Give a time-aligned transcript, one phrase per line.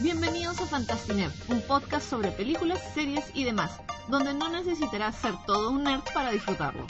[0.00, 5.72] Bienvenidos a Fantastinerd, un podcast sobre películas, series y demás, donde no necesitarás ser todo
[5.72, 6.86] un nerd para disfrutarlo.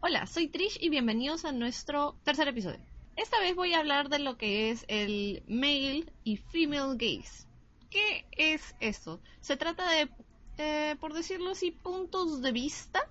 [0.00, 2.80] Hola, soy Trish y bienvenidos a nuestro tercer episodio.
[3.14, 7.46] Esta vez voy a hablar de lo que es el male y female gaze.
[7.90, 9.20] ¿Qué es esto?
[9.40, 10.10] Se trata de,
[10.56, 13.08] eh, por decirlo así, puntos de vista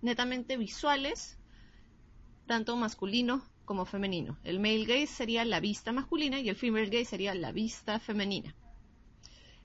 [0.00, 1.38] netamente visuales,
[2.46, 4.38] tanto masculino como femenino.
[4.44, 8.54] El male gaze sería la vista masculina y el female gaze sería la vista femenina.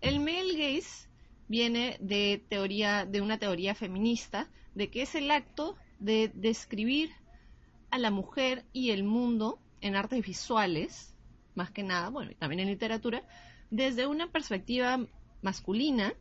[0.02, 1.08] El male gaze
[1.48, 7.12] viene de teoría de una teoría feminista de que es el acto de describir
[7.92, 11.14] a la mujer y el mundo en artes visuales,
[11.54, 13.24] más que nada, bueno, y también en literatura,
[13.70, 15.00] desde una perspectiva
[15.42, 16.14] masculina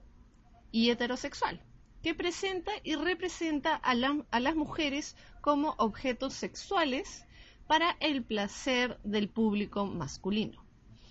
[0.70, 1.60] y heterosexual,
[2.02, 3.94] que presenta y representa a,
[4.30, 7.24] a las mujeres como objetos sexuales
[7.66, 10.64] para el placer del público masculino.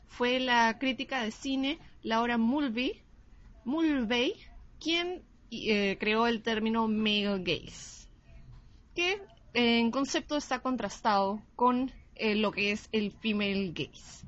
[0.07, 3.01] Fue la crítica de cine Laura Mulvey,
[3.65, 4.35] Mulvey
[4.79, 8.07] quien eh, creó el término male gaze,
[8.95, 9.21] que
[9.53, 14.27] en concepto está contrastado con eh, lo que es el female gaze.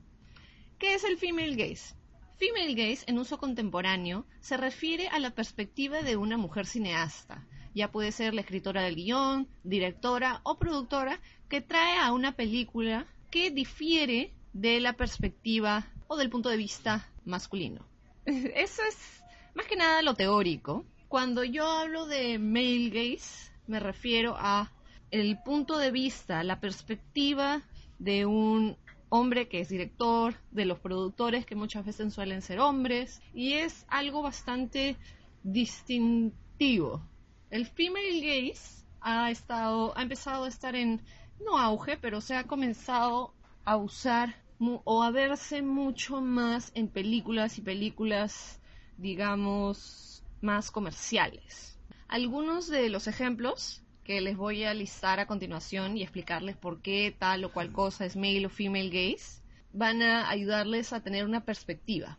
[0.79, 1.95] ¿Qué es el female gaze?
[2.37, 7.45] Female gaze en uso contemporáneo se refiere a la perspectiva de una mujer cineasta,
[7.75, 13.05] ya puede ser la escritora del guion, directora o productora, que trae a una película
[13.29, 17.85] que difiere de la perspectiva o del punto de vista masculino.
[18.25, 19.23] Eso es
[19.53, 20.85] más que nada lo teórico.
[21.09, 24.71] Cuando yo hablo de male gaze, me refiero a
[25.11, 27.61] el punto de vista, la perspectiva
[27.99, 28.77] de un
[29.09, 33.85] hombre que es director, de los productores que muchas veces suelen ser hombres, y es
[33.89, 34.95] algo bastante
[35.43, 37.01] distintivo
[37.49, 41.01] el female gaze ha estado, ha empezado a estar en,
[41.43, 47.57] no auge, pero se ha comenzado a usar o a verse mucho más en películas
[47.57, 48.59] y películas,
[48.97, 51.77] digamos, más comerciales.
[52.07, 57.13] Algunos de los ejemplos que les voy a listar a continuación y explicarles por qué
[57.17, 59.41] tal o cual cosa es male o female gaze,
[59.73, 62.17] van a ayudarles a tener una perspectiva.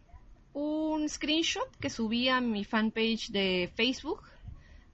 [0.53, 4.23] Un screenshot que subí a mi fanpage de Facebook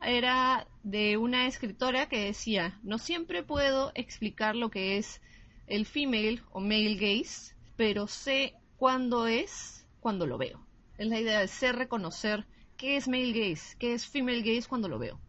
[0.04, 5.20] era de una escritora que decía, no siempre puedo explicar lo que es
[5.66, 10.64] el female o male gaze, pero sé cuándo es cuando lo veo.
[10.98, 12.46] Es la idea de ser reconocer
[12.76, 15.20] qué es male gaze, qué es female gaze cuando lo veo.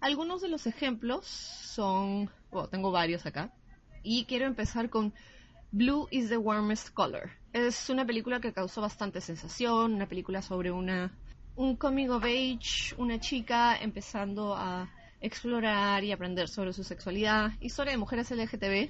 [0.00, 3.52] Algunos de los ejemplos son, bueno, tengo varios acá,
[4.02, 5.12] y quiero empezar con
[5.72, 7.30] Blue is the warmest color.
[7.52, 11.12] Es una película que causó bastante sensación, una película sobre una
[11.60, 14.88] un coming of age, una chica empezando a
[15.20, 18.88] explorar y aprender sobre su sexualidad, historia de mujeres LGTB,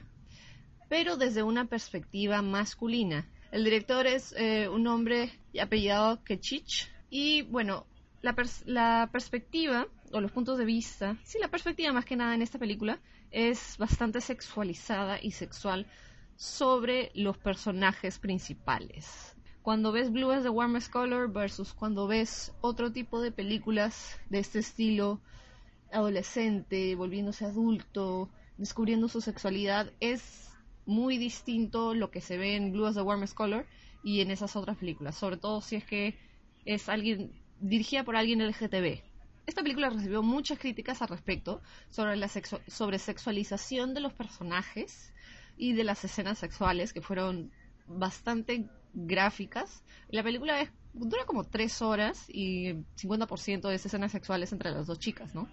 [0.88, 3.26] pero desde una perspectiva masculina.
[3.50, 7.86] El director es eh, un hombre apellidado Kechich y bueno,
[8.22, 8.36] la,
[8.66, 12.60] la perspectiva o los puntos de vista, sí, la perspectiva más que nada en esta
[12.60, 13.00] película
[13.32, 15.86] es bastante sexualizada y sexual
[16.36, 22.92] sobre los personajes principales cuando ves Blue as the Warmest Color versus cuando ves otro
[22.92, 25.20] tipo de películas de este estilo,
[25.92, 30.50] adolescente, volviéndose adulto, descubriendo su sexualidad, es
[30.86, 33.66] muy distinto lo que se ve en Blue as the Warmest Color
[34.02, 36.18] y en esas otras películas, sobre todo si es que
[36.64, 39.02] es alguien dirigida por alguien LGTB.
[39.46, 41.60] Esta película recibió muchas críticas al respecto
[41.90, 45.12] sobre la sobre sexualización de los personajes
[45.56, 47.50] y de las escenas sexuales que fueron
[47.86, 49.82] bastante gráficas.
[50.08, 54.98] La película es, dura como tres horas y 50% de escenas sexuales entre las dos
[54.98, 55.48] chicas, ¿no?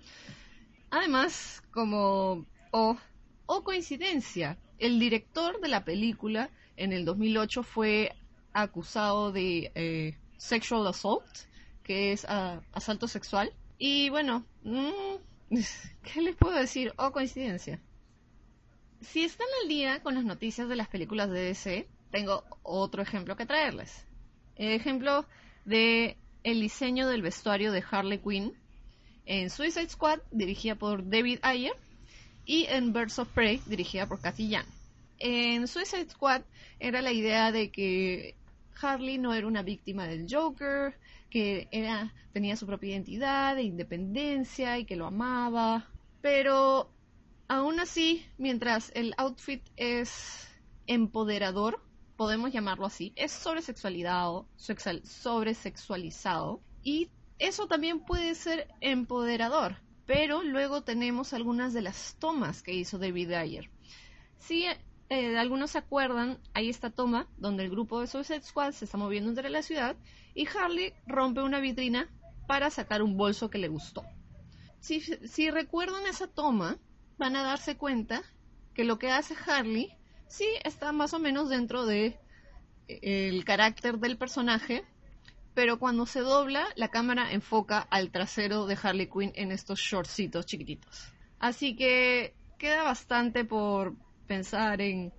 [0.89, 2.97] Además, como o,
[3.45, 8.15] o coincidencia, el director de la película en el 2008 fue
[8.53, 11.25] acusado de eh, sexual assault,
[11.83, 13.53] que es ah, asalto sexual.
[13.77, 15.15] Y bueno, mm,
[16.03, 16.93] ¿qué les puedo decir?
[16.97, 17.81] O coincidencia.
[19.01, 23.35] Si están al día con las noticias de las películas de DC, tengo otro ejemplo
[23.35, 24.03] que traerles.
[24.55, 25.27] Ejemplo
[25.65, 28.53] de el diseño del vestuario de Harley Quinn
[29.27, 31.73] en Suicide Squad, dirigida por David Ayer,
[32.43, 34.65] y en Birds of Prey, dirigida por Cathy Yan.
[35.19, 36.41] En Suicide Squad
[36.79, 38.33] era la idea de que
[38.81, 40.95] Harley no era una víctima del Joker,
[41.29, 41.67] que
[42.33, 45.87] tenía su propia identidad e independencia y que lo amaba.
[46.21, 46.89] Pero
[47.47, 50.47] aún así, mientras el outfit es
[50.87, 51.79] empoderador,
[52.17, 54.47] podemos llamarlo así, es sobresexualizado,
[55.03, 57.09] sobresexualizado y
[57.39, 63.31] eso también puede ser empoderador, pero luego tenemos algunas de las tomas que hizo David
[63.33, 63.69] Ayer.
[64.39, 64.65] Si
[65.09, 69.29] eh, algunos se acuerdan, hay esta toma donde el grupo de Suicide se está moviendo
[69.29, 69.95] entre la ciudad
[70.33, 72.09] y Harley rompe una vitrina
[72.47, 74.03] para sacar un bolso que le gustó.
[74.79, 76.77] Si recuerdan esa toma,
[77.17, 78.23] van a darse cuenta
[78.73, 79.96] que lo que hace Harley
[80.27, 82.17] sí está más o menos dentro de
[82.87, 84.83] eh, el carácter del personaje,
[85.53, 90.45] pero cuando se dobla, la cámara enfoca al trasero de Harley Quinn en estos shortcitos
[90.45, 91.11] chiquititos.
[91.39, 93.95] Así que queda bastante por
[94.27, 95.13] pensar en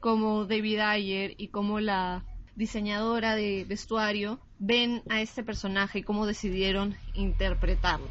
[0.00, 2.24] cómo David Ayer y cómo la
[2.56, 8.10] diseñadora de vestuario ven a este personaje y cómo decidieron interpretarlo.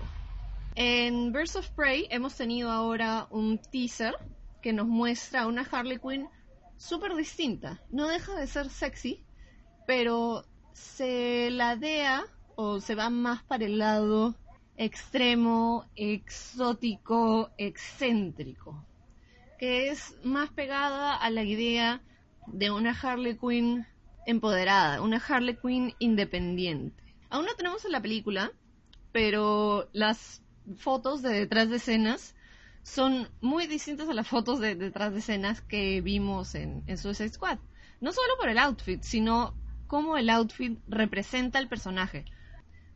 [0.75, 4.15] En Birds of Prey hemos tenido ahora un teaser
[4.63, 6.27] que nos muestra una Harley Quinn
[6.77, 7.81] súper distinta.
[7.91, 9.23] No deja de ser sexy,
[9.85, 12.23] pero se ladea
[12.55, 14.35] o se va más para el lado
[14.77, 18.83] extremo, exótico, excéntrico,
[19.59, 22.01] que es más pegada a la idea
[22.47, 23.85] de una Harley Quinn
[24.25, 27.03] empoderada, una Harley Quinn independiente.
[27.29, 28.51] Aún no tenemos en la película,
[29.11, 30.41] pero las
[30.77, 32.32] fotos de detrás de escenas
[32.83, 37.29] son muy distintas a las fotos de detrás de escenas que vimos en, en Suicide
[37.29, 37.59] Squad.
[38.01, 39.55] No solo por el outfit, sino
[39.87, 42.25] cómo el outfit representa al personaje.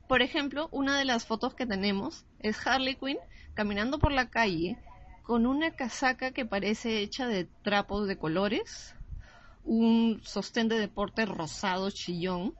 [0.07, 3.17] Por ejemplo, una de las fotos que tenemos es Harley Quinn
[3.53, 4.77] caminando por la calle
[5.23, 8.95] con una casaca que parece hecha de trapos de colores,
[9.65, 12.55] un sostén de deporte rosado chillón,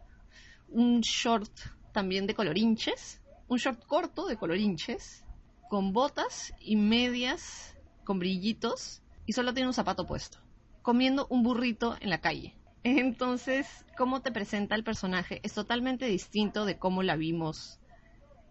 [0.69, 1.51] un short
[1.93, 5.23] también de colorinches, un short corto de colorinches,
[5.69, 10.39] con botas y medias con brillitos y solo tiene un zapato puesto,
[10.81, 12.55] comiendo un burrito en la calle.
[12.83, 17.79] Entonces, cómo te presenta el personaje es totalmente distinto de cómo la vimos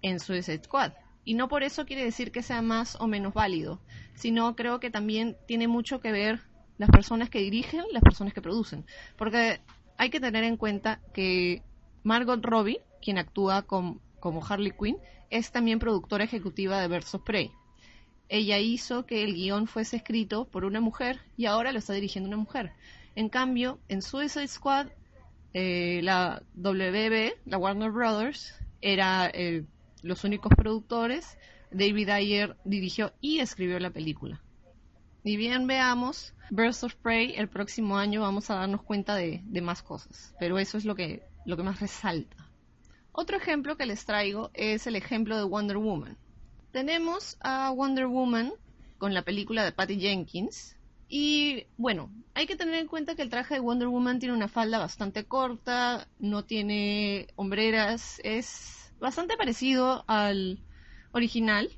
[0.03, 0.93] en Suicide Squad.
[1.25, 3.81] Y no por eso quiere decir que sea más o menos válido,
[4.15, 6.41] sino creo que también tiene mucho que ver
[6.79, 8.85] las personas que dirigen, las personas que producen.
[9.17, 9.61] Porque
[9.97, 11.63] hay que tener en cuenta que
[12.05, 13.63] Margot Robbie, quien actúa
[14.27, 14.99] como Harley Quinn,
[15.31, 17.53] es también productora ejecutiva de Birds of Prey.
[18.29, 22.27] Ella hizo que el guion fuese escrito por una mujer y ahora lo está dirigiendo
[22.27, 22.73] una mujer.
[23.15, 24.89] En cambio, en Suicide Squad,
[25.55, 29.65] eh, la WB, la Warner Brothers, era eh,
[30.03, 31.39] los únicos productores.
[31.71, 34.43] David Ayer dirigió y escribió la película.
[35.23, 39.61] Y bien veamos, Birds of Prey, el próximo año vamos a darnos cuenta de, de
[39.61, 40.35] más cosas.
[40.41, 42.46] Pero eso es lo que, lo que más resalta.
[43.19, 46.19] Otro ejemplo que les traigo es el ejemplo de Wonder Woman.
[46.71, 48.53] Tenemos a Wonder Woman
[48.99, 50.77] con la película de Patty Jenkins,
[51.09, 54.49] y bueno, hay que tener en cuenta que el traje de Wonder Woman tiene una
[54.49, 60.63] falda bastante corta, no tiene hombreras, es bastante parecido al
[61.13, 61.71] original,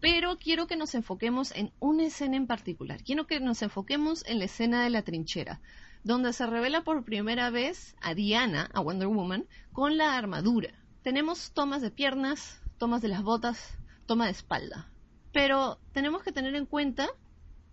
[0.00, 3.02] pero quiero que nos enfoquemos en una escena en particular.
[3.02, 5.60] Quiero que nos enfoquemos en la escena de la trinchera,
[6.06, 10.70] donde se revela por primera vez a Diana, a Wonder Woman, con la armadura.
[11.02, 13.76] Tenemos tomas de piernas, tomas de las botas,
[14.06, 14.88] toma de espalda.
[15.32, 17.08] Pero tenemos que tener en cuenta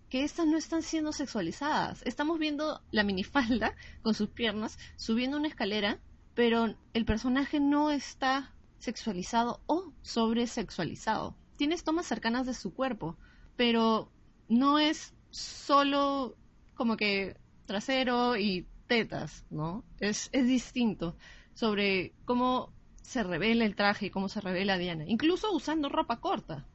[0.08, 2.02] que estas no están siendo sexualizadas.
[2.04, 6.00] Estamos viendo la minifalda con sus piernas subiendo una escalera,
[6.34, 11.36] pero el personaje no está sexualizado o sobresexualizado.
[11.56, 13.16] Tienes tomas cercanas de su cuerpo,
[13.54, 14.10] pero
[14.48, 16.34] no es solo
[16.74, 17.36] como que
[17.66, 19.84] trasero y tetas, ¿no?
[20.00, 21.16] Es, es distinto
[21.54, 22.72] sobre cómo
[23.02, 26.66] se revela el traje y cómo se revela Diana, incluso usando ropa corta.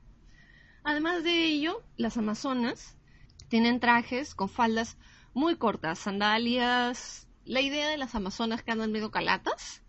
[0.83, 2.97] Además de ello, las amazonas
[3.49, 4.97] tienen trajes con faldas
[5.33, 7.27] muy cortas, sandalias.
[7.45, 9.83] La idea de las amazonas que andan medio calatas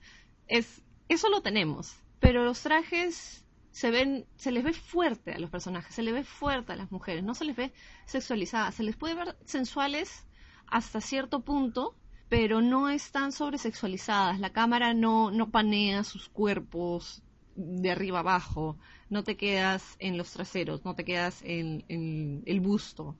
[0.47, 5.51] es eso lo tenemos, pero los trajes se ven, se les ve fuerte a los
[5.51, 7.73] personajes, se les ve fuerte a las mujeres, no se les ve
[8.07, 10.25] sexualizadas, se les puede ver sensuales
[10.71, 11.95] hasta cierto punto,
[12.29, 14.41] pero no están sobresexualizadas.
[14.41, 17.23] La cámara no, no panea sus cuerpos
[17.57, 23.17] de arriba abajo, no te quedas en los traseros, no te quedas en el busto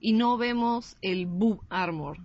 [0.00, 2.18] y no vemos el boob armor,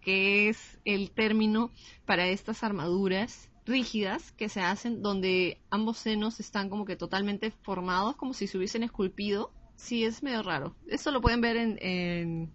[0.00, 1.70] que es el término
[2.06, 8.16] para estas armaduras rígidas que se hacen donde ambos senos están como que totalmente formados,
[8.16, 9.52] como si se hubiesen esculpido.
[9.76, 10.74] Sí, es medio raro.
[10.88, 12.52] Esto lo pueden ver en, en,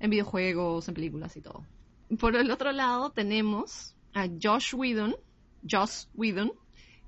[0.00, 1.64] en videojuegos, en películas y todo.
[2.18, 5.16] Por el otro lado tenemos a Josh Whedon,
[5.68, 6.52] Josh Whedon,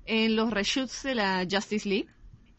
[0.05, 2.07] en los reshoots de la Justice League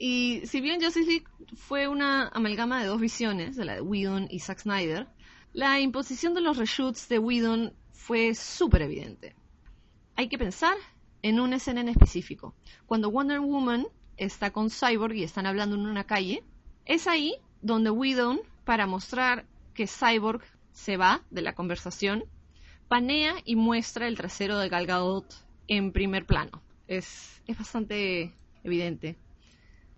[0.04, 4.26] y si bien Justice League fue una amalgama de dos visiones, de la de Whedon
[4.28, 5.06] y Zack Snyder,
[5.52, 9.36] la imposición de los reshoots de Whedon fue súper evidente.
[10.16, 10.74] Hay que pensar
[11.22, 12.52] en una escena en específico.
[12.86, 13.86] Cuando Wonder Woman
[14.16, 16.42] está con Cyborg y están hablando en una calle,
[16.84, 22.24] es ahí donde Whedon, para mostrar que Cyborg se va de la conversación,
[22.88, 24.86] panea y muestra el trasero de Gal
[25.68, 26.62] en primer plano.
[26.88, 29.16] Es, es bastante evidente.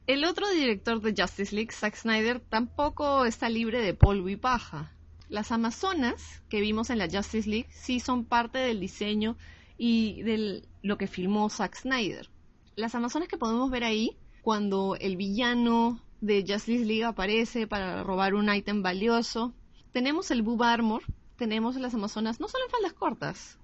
[0.06, 4.92] El otro director de Justice League, Zack Snyder, tampoco está libre de polvo y paja.
[5.30, 9.36] Las Amazonas que vimos en la Justice League sí son parte del diseño
[9.78, 12.28] y de lo que filmó Zack Snyder.
[12.76, 18.34] Las Amazonas que podemos ver ahí, cuando el villano de Justice League aparece para robar
[18.34, 19.54] un ítem valioso,
[19.94, 21.04] tenemos el Boob Armor,
[21.36, 23.60] tenemos las Amazonas no solo en faldas cortas,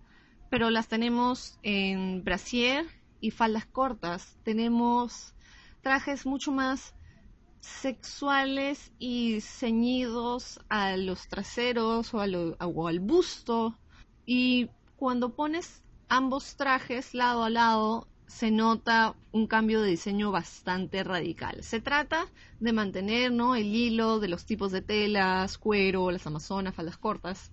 [0.48, 2.86] pero las tenemos en brasier
[3.20, 4.38] y faldas cortas.
[4.44, 5.34] Tenemos
[5.82, 6.94] trajes mucho más
[7.58, 13.76] sexuales y ceñidos a los traseros o, al busto.
[14.24, 21.02] Y cuando pones ambos trajes lado a lado, se nota un cambio de diseño bastante
[21.02, 21.64] radical.
[21.64, 22.28] Se trata
[22.60, 23.56] de mantener ¿no?
[23.56, 27.50] el hilo de los tipos de telas, cuero, las amazonas, faldas cortas,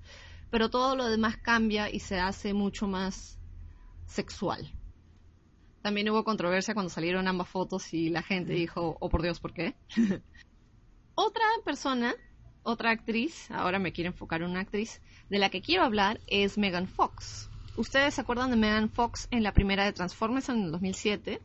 [0.51, 3.39] pero todo lo demás cambia y se hace mucho más
[4.05, 4.71] sexual.
[5.81, 9.53] También hubo controversia cuando salieron ambas fotos y la gente dijo, oh por Dios, ¿por
[9.53, 9.73] qué?
[11.15, 12.13] otra persona,
[12.61, 16.55] otra actriz, ahora me quiero enfocar en una actriz, de la que quiero hablar es
[16.59, 17.49] Megan Fox.
[17.77, 21.39] ¿Ustedes se acuerdan de Megan Fox en la primera de Transformers en el 2007?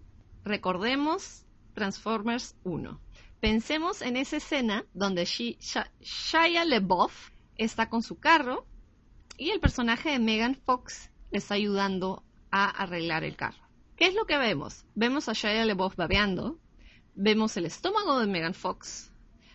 [0.44, 2.98] Recordemos Transformers 1.
[3.38, 8.64] Pensemos en esa escena donde Shia LeBoff está con su carro
[9.36, 13.68] y el personaje de Megan Fox le está ayudando a arreglar el carro.
[13.94, 14.86] ¿Qué es lo que vemos?
[14.94, 16.58] Vemos a Shia LeBoff babeando,
[17.14, 19.12] vemos el estómago de Megan Fox,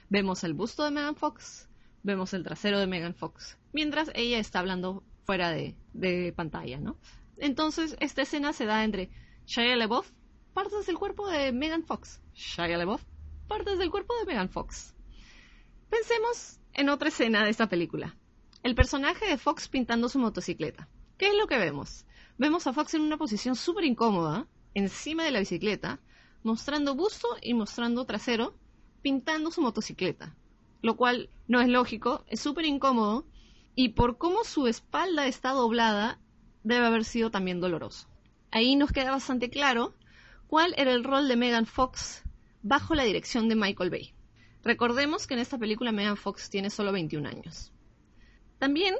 [0.09, 1.67] vemos el busto de Megan Fox,
[2.03, 6.97] vemos el trasero de Megan Fox, mientras ella está hablando fuera de, pantalla, ¿no?
[7.35, 9.09] Entonces, esta escena se da entre
[9.45, 10.09] Shia LeBoff,
[10.53, 13.03] partes del cuerpo de Megan Fox, Shia LeBoff,
[13.49, 14.95] partes del cuerpo de Megan Fox.
[15.89, 18.15] Pensemos en otra escena de esta película.
[18.63, 20.87] El personaje de Fox pintando su motocicleta.
[21.17, 22.05] ¿Qué es lo que vemos?
[22.37, 25.99] Vemos a Fox en una posición súper incómoda, encima de la bicicleta,
[26.43, 28.55] mostrando busto y mostrando trasero,
[29.01, 30.37] pintando su motocicleta.
[30.81, 33.25] Lo cual no es lógico, es súper incómodo,
[33.77, 36.19] y por cómo su espalda está doblada,
[36.63, 38.07] debe haber sido también doloroso.
[38.49, 39.93] Ahí nos queda bastante claro
[40.47, 42.23] cuál era el rol de Megan Fox
[42.63, 44.15] bajo la dirección de Michael Bay.
[44.63, 47.71] Recordemos que en esta película Megan Fox tiene solo 21 años.
[48.57, 48.95] También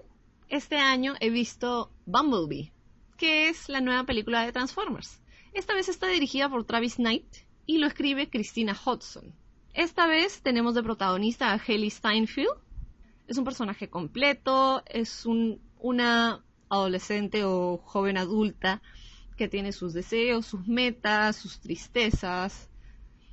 [0.47, 2.71] este año he visto Bumblebee,
[3.17, 5.23] que es la nueva película de Transformers.
[5.53, 9.33] Esta vez está dirigida por Travis Knight y lo escribe Christina Hodson.
[9.73, 12.66] Esta vez tenemos de protagonista a Haley Steinfeld.
[13.27, 18.81] Es un personaje completo, es una adolescente o joven adulta
[19.37, 22.69] que tiene sus deseos, sus metas, sus tristezas.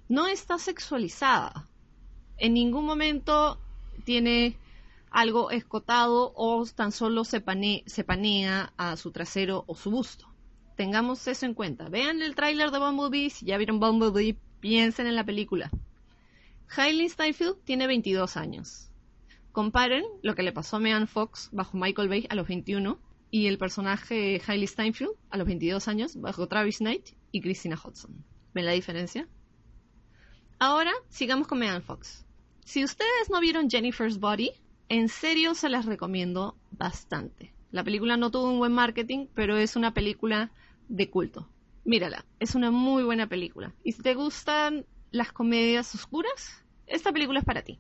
[0.08, 1.68] No está sexualizada.
[2.36, 3.58] En ningún momento
[4.04, 4.56] tiene
[5.10, 10.26] algo escotado o tan solo se, panea a su trasero o su busto.
[10.76, 11.88] Tengamos eso en cuenta.
[11.88, 15.70] Vean el tráiler de Bumblebee, si ya vieron Bumblebee, piensen en la película.
[16.76, 18.90] Hailey Steinfeld tiene 22 años.
[19.54, 22.99] Comparen lo que le pasó a Megan Fox bajo Michael Bay a los 21
[23.30, 28.25] y el personaje Hailey Steinfeld a los 22 años bajo Travis Knight y Christina Hodson.
[28.52, 29.28] ¿Ven la diferencia?
[30.58, 32.26] Ahora sigamos con Megan Fox.
[32.64, 34.50] Si ustedes no vieron Jennifer's Body,
[34.88, 37.54] en serio se las recomiendo bastante.
[37.70, 40.50] La película no tuvo un buen marketing, pero es una película
[40.88, 41.49] de culto.
[41.84, 43.73] Mírala, es una muy buena película.
[43.84, 47.78] Y si te gustan las comedias oscuras, esta película es para ti.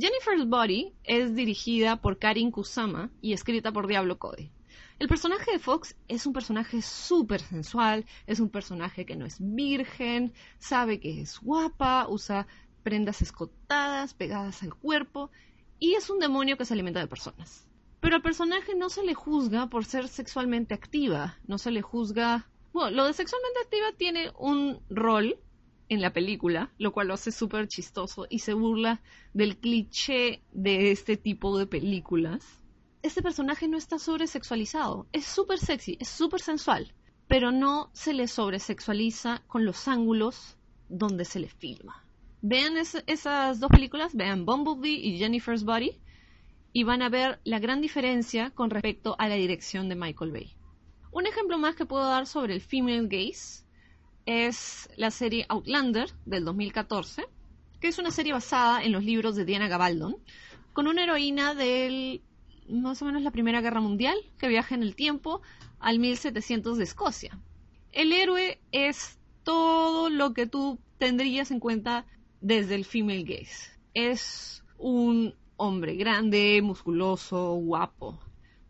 [0.00, 4.52] Jennifer's Body es dirigida por Karin Kusama y escrita por Diablo Cody.
[5.00, 9.38] El personaje de Fox es un personaje súper sensual, es un personaje que no es
[9.40, 12.46] virgen, sabe que es guapa, usa
[12.84, 15.32] prendas escotadas pegadas al cuerpo
[15.80, 17.66] y es un demonio que se alimenta de personas.
[17.98, 22.48] Pero al personaje no se le juzga por ser sexualmente activa, no se le juzga...
[22.72, 25.40] Bueno, lo de sexualmente activa tiene un rol
[25.88, 29.00] en la película, lo cual lo hace súper chistoso y se burla
[29.32, 32.60] del cliché de este tipo de películas.
[33.02, 36.92] Este personaje no está sobresexualizado, es súper sexy, es súper sensual,
[37.26, 40.56] pero no se le sobresexualiza con los ángulos
[40.88, 42.04] donde se le filma.
[42.40, 46.00] Vean esas dos películas, vean Bumblebee y Jennifer's Body,
[46.72, 50.52] y van a ver la gran diferencia con respecto a la dirección de Michael Bay.
[51.10, 53.64] Un ejemplo más que puedo dar sobre el female gaze
[54.28, 57.24] es la serie Outlander del 2014,
[57.80, 60.18] que es una serie basada en los libros de Diana Gabaldon,
[60.74, 62.20] con una heroína del
[62.68, 65.40] más o menos la Primera Guerra Mundial que viaja en el tiempo
[65.80, 67.38] al 1700 de Escocia.
[67.90, 72.04] El héroe es todo lo que tú tendrías en cuenta
[72.42, 73.70] desde el female gaze.
[73.94, 78.20] Es un hombre grande, musculoso, guapo.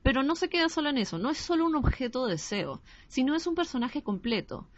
[0.04, 3.34] Pero no se queda solo en eso, no es solo un objeto de deseo, sino
[3.34, 4.68] es un personaje completo.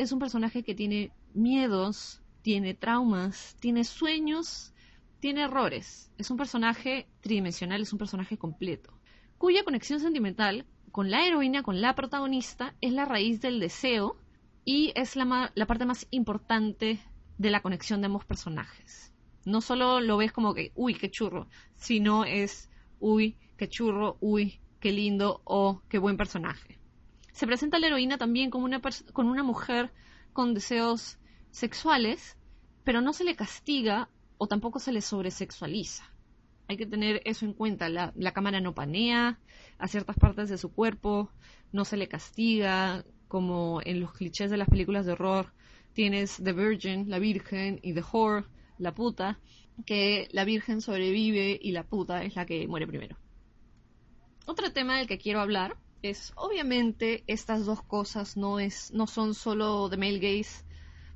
[0.00, 4.72] Es un personaje que tiene miedos, tiene traumas, tiene sueños,
[5.20, 6.10] tiene errores.
[6.16, 8.98] Es un personaje tridimensional, es un personaje completo,
[9.36, 14.16] cuya conexión sentimental con la heroína, con la protagonista, es la raíz del deseo
[14.64, 16.98] y es la, parte más importante
[17.36, 19.12] de la conexión de ambos personajes.
[19.44, 24.62] No solo lo ves como que, uy, qué churro, sino es, uy, qué churro, uy,
[24.80, 26.79] qué lindo o qué buen personaje.
[27.40, 28.82] Se presenta la heroína también como una,
[29.14, 29.90] con una mujer
[30.34, 31.18] con deseos
[31.50, 32.36] sexuales,
[32.84, 36.04] pero no se le castiga o tampoco se le sobresexualiza.
[36.68, 37.88] Hay que tener eso en cuenta.
[37.88, 39.40] La, la, cámara no panea
[39.78, 41.30] a ciertas partes de su cuerpo,
[41.72, 45.54] no se le castiga, como en los clichés de las películas de horror.
[45.94, 48.44] Tienes The Virgin, la Virgen, y The Whore,
[48.76, 49.40] la puta,
[49.86, 53.16] que la Virgen sobrevive y la puta es la que muere primero.
[54.44, 59.34] Otro tema del que quiero hablar es, obviamente, estas dos cosas no, es, no son
[59.34, 60.64] solo de male gaze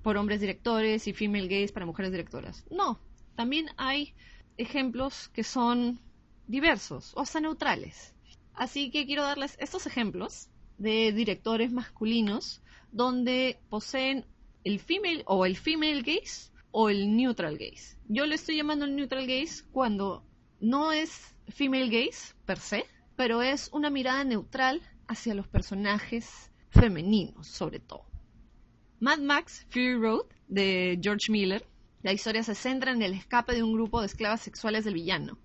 [0.02, 2.64] por hombres directores y female gaze para mujeres directoras.
[2.70, 3.00] No,
[3.34, 4.14] también hay
[4.56, 6.00] ejemplos que son
[6.46, 8.14] diversos o hasta neutrales.
[8.54, 10.48] Así que quiero darles estos ejemplos
[10.78, 12.60] de directores masculinos
[12.92, 14.24] donde poseen
[14.62, 17.96] el female o el female gaze o el neutral gaze.
[18.08, 20.24] Yo le estoy llamando el neutral gaze cuando
[20.60, 22.84] no es female gaze per se,
[23.16, 28.06] pero es una mirada neutral hacia los personajes femeninos, sobre todo.
[29.00, 31.66] Mad Max Fury Road de George Miller.
[32.02, 35.38] La historia se centra en el escape de un grupo de esclavas sexuales del villano.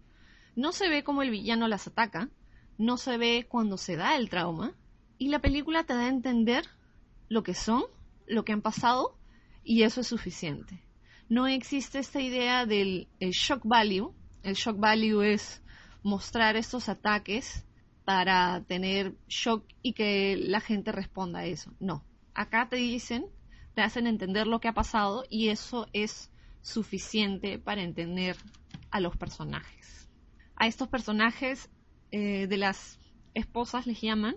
[0.56, 2.30] No se ve cómo el villano las ataca,
[2.78, 4.74] no se ve cuando se da el trauma,
[5.18, 6.66] y la película te da a entender
[7.28, 7.84] lo que son,
[8.28, 9.18] lo que han pasado,
[9.64, 10.82] y eso es suficiente.
[11.30, 14.14] No existe esta idea del shock value.
[14.42, 15.62] El shock value es
[16.04, 17.66] mostrar estos ataques
[18.06, 21.74] para tener shock y que la gente responda a eso.
[21.80, 22.04] No,
[22.34, 23.26] acá te dicen,
[23.76, 28.36] te hacen entender lo que ha pasado y eso es suficiente para entender
[28.92, 30.10] a los personajes.
[30.56, 31.70] A estos personajes
[32.12, 33.00] eh, de las
[33.34, 34.36] esposas les llaman,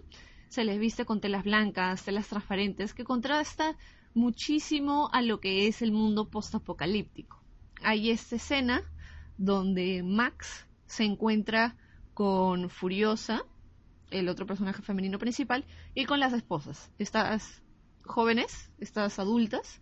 [0.49, 3.77] se les viste con telas blancas, telas transparentes, que contrasta
[4.15, 7.43] muchísimo a lo que es el mundo postapocalíptico.
[7.83, 8.83] Hay esta escena
[9.39, 11.75] donde Max se encuentra
[12.13, 13.47] con Furiosa,
[14.11, 17.63] el otro personaje femenino principal, y con las esposas, estas
[18.05, 19.81] jóvenes, estas adultas,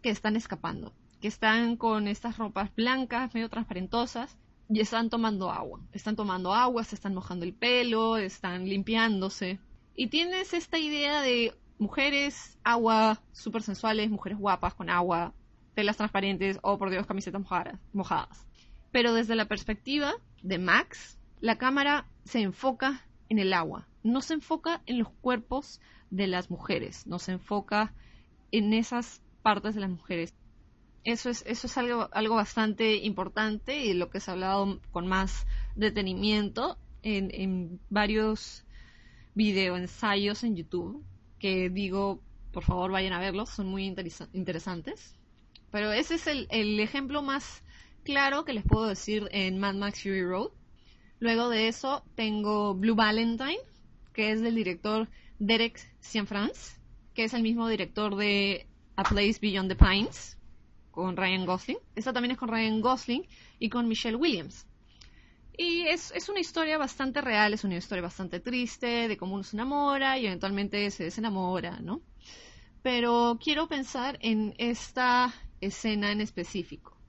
[0.00, 4.38] que están escapando, que están con estas ropas blancas, medio transparentosas,
[4.70, 5.80] y están tomando agua.
[5.92, 9.60] Están tomando agua, se están mojando el pelo, están limpiándose.
[9.94, 15.34] Y tienes esta idea de mujeres, agua, súper sensuales, mujeres guapas con agua,
[15.74, 17.42] telas transparentes o, por Dios, camisetas
[17.92, 18.46] mojadas.
[18.90, 24.34] Pero desde la perspectiva de Max, la cámara se enfoca en el agua, no se
[24.34, 27.92] enfoca en los cuerpos de las mujeres, no se enfoca
[28.50, 30.34] en esas partes de las mujeres.
[31.04, 35.06] Eso es, eso es algo, algo bastante importante y lo que se ha hablado con
[35.06, 38.64] más detenimiento en, en varios
[39.34, 41.02] videoensayos en YouTube,
[41.38, 42.20] que digo,
[42.52, 45.14] por favor vayan a verlos, son muy interesantes.
[45.70, 47.62] Pero ese es el, el ejemplo más
[48.04, 50.50] claro que les puedo decir en Mad Max Fury Road.
[51.18, 53.58] Luego de eso tengo Blue Valentine,
[54.12, 55.08] que es del director
[55.38, 56.78] Derek Cianfrance,
[57.14, 60.38] que es el mismo director de A Place Beyond the Pines,
[60.90, 61.78] con Ryan Gosling.
[61.94, 63.26] Esta también es con Ryan Gosling
[63.58, 64.66] y con Michelle Williams.
[65.56, 69.42] Y es, es, una historia bastante real, es una historia bastante triste de cómo uno
[69.42, 72.00] se enamora y eventualmente se desenamora, ¿no?
[72.82, 76.99] Pero quiero pensar en esta escena en específico.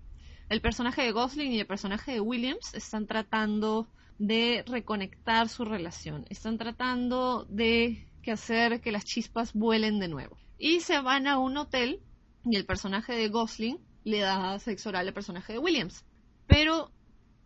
[0.52, 3.88] El personaje de Gosling y el personaje de Williams están tratando
[4.20, 6.26] de reconectar su relación.
[6.30, 10.38] Están tratando de que hacer que las chispas vuelen de nuevo.
[10.58, 12.02] Y se van a un hotel
[12.44, 16.04] y el personaje de Gosling le da sexo oral al personaje de Williams.
[16.48, 16.92] Pero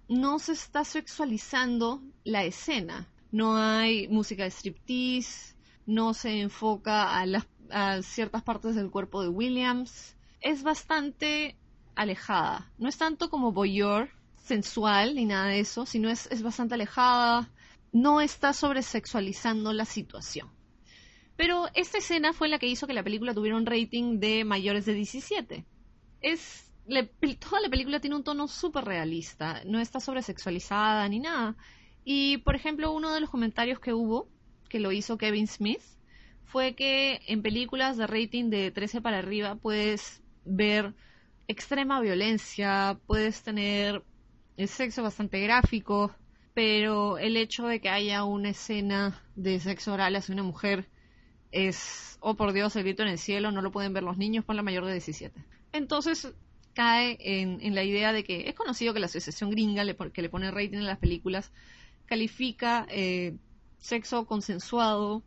[0.10, 3.08] no se está sexualizando la escena.
[3.32, 9.22] No hay música de striptease, no se enfoca a, las, a ciertas partes del cuerpo
[9.22, 10.18] de Williams.
[10.42, 11.56] Es bastante
[11.96, 12.72] alejada.
[12.78, 14.10] No es tanto como voyeur,
[14.44, 17.50] sensual ni nada de eso, sino es, es bastante alejada,
[17.92, 20.50] no está sobresexualizando la situación.
[21.36, 24.86] Pero esta escena fue la que hizo que la película tuviera un rating de mayores
[24.86, 25.66] de 17.
[26.22, 26.72] Es,
[27.40, 31.56] toda la película tiene un tono súper realista, no está sobresexualizada ni nada.
[32.06, 34.30] Y, por ejemplo, uno de los comentarios que hubo,
[34.70, 35.82] que lo hizo Kevin Smith,
[36.44, 40.94] fue que en películas de rating de 13 para arriba puedes ver
[41.48, 44.04] extrema violencia, puedes tener
[44.58, 46.16] el sexo bastante gráfico,
[46.54, 50.88] pero el hecho de que haya una escena de sexo oral hacia una mujer
[51.52, 54.46] es, oh por Dios, el grito en el cielo, no lo pueden ver los niños
[54.46, 55.44] por la mayor de 17.
[55.74, 56.34] Entonces
[56.74, 60.52] cae en, la idea de que es conocido que la Asociación Gringa, que le pone
[60.52, 61.52] rating a las películas,
[62.06, 63.36] califica eh,
[63.78, 65.24] sexo consensuado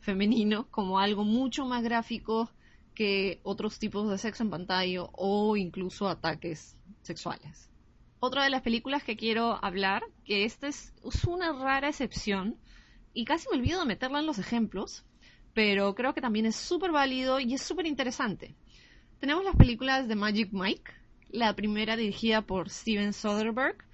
[0.00, 2.50] femenino como algo mucho más gráfico
[2.94, 7.70] que otros tipos de sexo en pantalla o incluso ataques sexuales.
[8.20, 10.94] Otra de las películas que quiero hablar, que esta es,
[11.26, 12.56] una rara excepción,
[13.12, 15.04] y casi me olvido de meterla en los ejemplos,
[15.54, 18.54] pero creo que también es súper válido y es súper interesante.
[19.18, 20.92] Tenemos las películas de Magic Mike,
[21.30, 23.84] la primera dirigida por Steven Soderbergh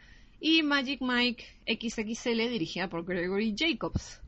[0.40, 4.20] y Magic Mike XXL dirigida por Gregory Jacobs.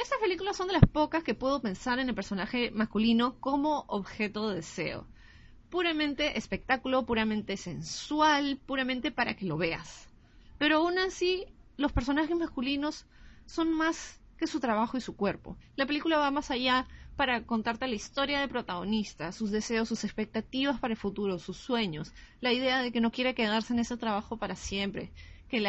[0.00, 4.48] Estas películas son de las pocas que puedo pensar en el personaje masculino como objeto
[4.48, 5.06] de deseo.
[5.68, 10.08] Puramente espectáculo, puramente sensual, puramente para que lo veas.
[10.56, 11.44] Pero aún así,
[11.76, 13.04] los personajes masculinos
[13.44, 15.58] son más que su trabajo y su cuerpo.
[15.76, 20.80] La película va más allá para contarte la historia del protagonista, sus deseos, sus expectativas
[20.80, 24.38] para el futuro, sus sueños, la idea de que no quiere quedarse en ese trabajo
[24.38, 25.12] para siempre,
[25.50, 25.62] que,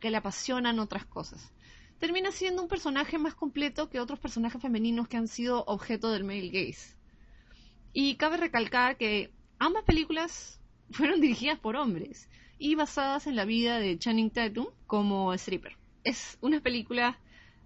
[0.00, 1.52] que le apasionan otras cosas
[1.98, 6.24] termina siendo un personaje más completo que otros personajes femeninos que han sido objeto del
[6.24, 6.96] male gaze.
[7.92, 12.28] Y cabe recalcar que ambas películas fueron dirigidas por hombres
[12.58, 15.76] y basadas en la vida de Channing Tatum como stripper.
[16.04, 17.18] Es una película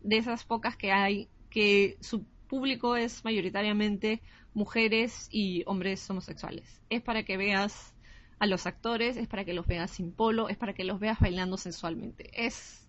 [0.02, 4.22] de esas pocas que hay que su público es mayoritariamente
[4.54, 6.80] mujeres y hombres homosexuales.
[6.88, 7.94] Es para que veas
[8.38, 11.20] a los actores, es para que los veas sin polo, es para que los veas
[11.20, 12.30] bailando sensualmente.
[12.32, 12.88] Es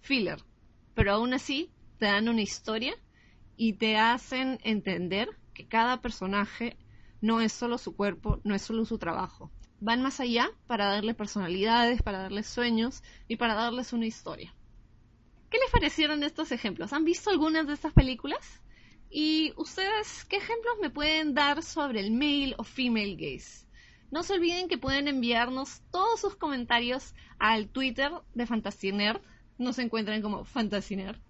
[0.00, 0.38] filler,
[0.94, 2.94] pero aún así te dan una historia
[3.56, 6.76] y te hacen entender que cada personaje
[7.20, 9.50] no es solo su cuerpo, no es solo su trabajo.
[9.80, 14.54] Van más allá para darle personalidades, para darles sueños y para darles una historia.
[15.50, 16.92] ¿Qué les parecieron estos ejemplos?
[16.92, 18.62] ¿Han visto algunas de estas películas?
[19.10, 23.64] ¿Y ustedes qué ejemplos me pueden dar sobre el male o female gaze?
[24.10, 28.92] No se olviden que pueden enviarnos todos sus comentarios al Twitter de Fantasy
[29.58, 31.20] nos encuentran como Fantasiner.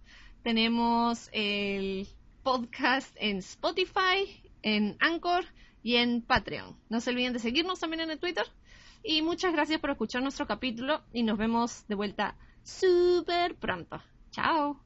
[0.43, 2.09] Tenemos el
[2.43, 5.45] podcast en Spotify, en Anchor
[5.83, 6.77] y en Patreon.
[6.89, 8.47] No se olviden de seguirnos también en el Twitter.
[9.03, 14.03] Y muchas gracias por escuchar nuestro capítulo y nos vemos de vuelta súper pronto.
[14.31, 14.84] Chao.